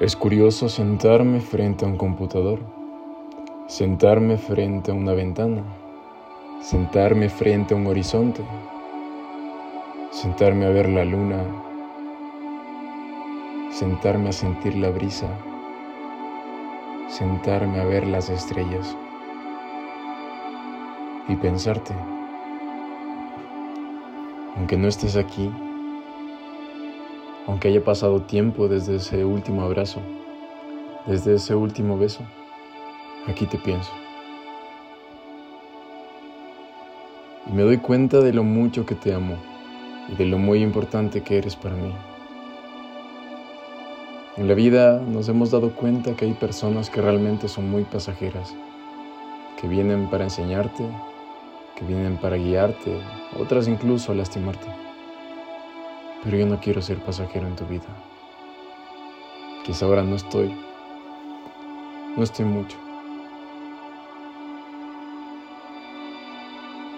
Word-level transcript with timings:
Es 0.00 0.16
curioso 0.16 0.70
sentarme 0.70 1.42
frente 1.42 1.84
a 1.84 1.88
un 1.88 1.98
computador, 1.98 2.60
sentarme 3.66 4.38
frente 4.38 4.90
a 4.90 4.94
una 4.94 5.12
ventana, 5.12 5.62
sentarme 6.62 7.28
frente 7.28 7.74
a 7.74 7.76
un 7.76 7.86
horizonte, 7.86 8.42
sentarme 10.10 10.64
a 10.64 10.70
ver 10.70 10.88
la 10.88 11.04
luna, 11.04 11.44
sentarme 13.70 14.30
a 14.30 14.32
sentir 14.32 14.74
la 14.74 14.88
brisa, 14.88 15.28
sentarme 17.06 17.80
a 17.80 17.84
ver 17.84 18.06
las 18.06 18.30
estrellas 18.30 18.96
y 21.28 21.36
pensarte, 21.36 21.92
aunque 24.56 24.78
no 24.78 24.88
estés 24.88 25.16
aquí, 25.16 25.52
aunque 27.46 27.68
haya 27.68 27.82
pasado 27.82 28.22
tiempo 28.22 28.68
desde 28.68 28.96
ese 28.96 29.24
último 29.24 29.62
abrazo, 29.62 30.00
desde 31.06 31.34
ese 31.34 31.54
último 31.54 31.98
beso, 31.98 32.22
aquí 33.26 33.46
te 33.46 33.58
pienso. 33.58 33.90
Y 37.46 37.52
me 37.52 37.62
doy 37.62 37.78
cuenta 37.78 38.20
de 38.20 38.32
lo 38.32 38.44
mucho 38.44 38.86
que 38.86 38.94
te 38.94 39.14
amo 39.14 39.36
y 40.08 40.14
de 40.14 40.26
lo 40.26 40.38
muy 40.38 40.62
importante 40.62 41.22
que 41.22 41.38
eres 41.38 41.56
para 41.56 41.74
mí. 41.74 41.92
En 44.36 44.48
la 44.48 44.54
vida 44.54 45.00
nos 45.00 45.28
hemos 45.28 45.50
dado 45.50 45.70
cuenta 45.74 46.14
que 46.14 46.24
hay 46.24 46.32
personas 46.32 46.88
que 46.88 47.00
realmente 47.00 47.48
son 47.48 47.70
muy 47.70 47.82
pasajeras, 47.84 48.54
que 49.60 49.68
vienen 49.68 50.08
para 50.08 50.24
enseñarte, 50.24 50.84
que 51.76 51.84
vienen 51.84 52.16
para 52.16 52.36
guiarte, 52.36 53.00
otras 53.38 53.68
incluso 53.68 54.12
a 54.12 54.14
lastimarte. 54.14 54.89
Pero 56.22 56.36
yo 56.36 56.46
no 56.46 56.60
quiero 56.60 56.82
ser 56.82 57.02
pasajero 57.02 57.46
en 57.46 57.56
tu 57.56 57.64
vida. 57.64 57.86
Quizá 59.64 59.86
ahora 59.86 60.02
no 60.02 60.16
estoy, 60.16 60.54
no 62.16 62.22
estoy 62.22 62.44
mucho. 62.44 62.76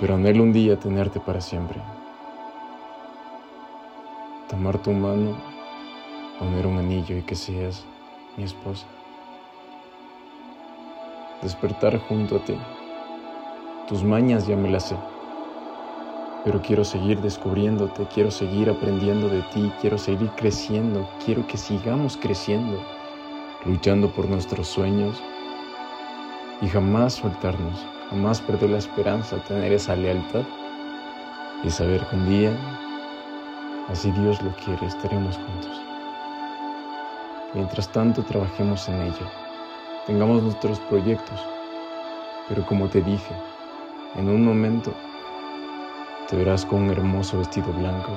Pero 0.00 0.16
anhelo 0.16 0.42
un 0.42 0.52
día 0.52 0.78
tenerte 0.78 1.20
para 1.20 1.40
siempre. 1.40 1.80
Tomar 4.48 4.78
tu 4.78 4.90
mano, 4.90 5.36
poner 6.40 6.66
un 6.66 6.78
anillo 6.78 7.16
y 7.16 7.22
que 7.22 7.36
seas 7.36 7.84
mi 8.36 8.42
esposa. 8.42 8.86
Despertar 11.42 11.98
junto 12.00 12.36
a 12.36 12.44
ti. 12.44 12.56
Tus 13.86 14.02
mañas 14.02 14.46
ya 14.48 14.56
me 14.56 14.68
las 14.68 14.88
sé 14.88 15.11
pero 16.44 16.60
quiero 16.60 16.84
seguir 16.84 17.20
descubriéndote, 17.20 18.06
quiero 18.12 18.30
seguir 18.30 18.68
aprendiendo 18.68 19.28
de 19.28 19.42
ti, 19.52 19.70
quiero 19.80 19.96
seguir 19.96 20.28
creciendo, 20.30 21.08
quiero 21.24 21.46
que 21.46 21.56
sigamos 21.56 22.16
creciendo, 22.16 22.82
luchando 23.64 24.10
por 24.10 24.28
nuestros 24.28 24.66
sueños 24.66 25.22
y 26.60 26.68
jamás 26.68 27.14
soltarnos, 27.14 27.86
jamás 28.10 28.40
perder 28.40 28.70
la 28.70 28.78
esperanza, 28.78 29.36
tener 29.44 29.72
esa 29.72 29.94
lealtad 29.94 30.42
y 31.62 31.70
saber 31.70 32.04
que 32.08 32.16
un 32.16 32.28
día, 32.28 32.52
así 33.88 34.10
Dios 34.10 34.42
lo 34.42 34.50
quiere, 34.56 34.84
estaremos 34.86 35.36
juntos. 35.36 35.80
Mientras 37.54 37.88
tanto 37.88 38.22
trabajemos 38.22 38.88
en 38.88 39.00
ello, 39.02 39.30
tengamos 40.06 40.42
nuestros 40.42 40.80
proyectos, 40.80 41.38
pero 42.48 42.66
como 42.66 42.88
te 42.88 43.00
dije, 43.00 43.34
en 44.16 44.28
un 44.28 44.44
momento 44.44 44.92
te 46.32 46.38
verás 46.38 46.64
con 46.64 46.84
un 46.84 46.90
hermoso 46.90 47.36
vestido 47.36 47.70
blanco, 47.74 48.10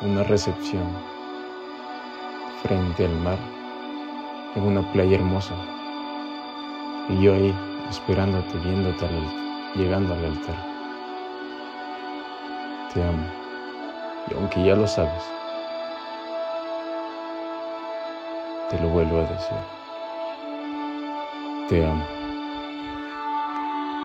una 0.00 0.22
recepción 0.22 0.86
frente 2.62 3.04
al 3.04 3.18
mar, 3.18 3.38
en 4.54 4.62
una 4.62 4.92
playa 4.92 5.16
hermosa, 5.16 5.54
y 7.08 7.20
yo 7.20 7.34
ahí 7.34 7.52
esperándote, 7.90 8.56
viéndote, 8.58 9.08
llegando 9.74 10.14
al 10.14 10.24
altar. 10.24 10.54
Te 12.94 13.02
amo, 13.02 13.26
y 14.30 14.34
aunque 14.34 14.64
ya 14.64 14.76
lo 14.76 14.86
sabes, 14.86 15.24
te 18.70 18.78
lo 18.78 18.88
vuelvo 18.88 19.18
a 19.18 19.22
decir. 19.22 19.58
Te 21.68 21.84
amo. 21.84 22.21